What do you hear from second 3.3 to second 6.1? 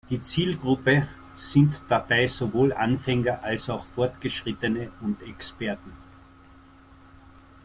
als auch Fortgeschrittene und Experten.